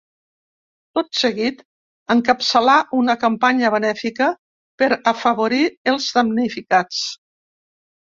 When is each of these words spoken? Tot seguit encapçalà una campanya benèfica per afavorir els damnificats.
Tot 0.99 1.11
seguit 1.19 1.61
encapçalà 2.15 2.79
una 3.01 3.17
campanya 3.27 3.73
benèfica 3.77 4.33
per 4.83 4.91
afavorir 5.15 5.63
els 5.95 6.13
damnificats. 6.21 7.09